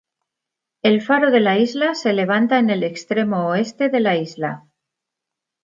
[0.81, 4.65] El faro de la isla se levanta en el extremo oeste de la isla.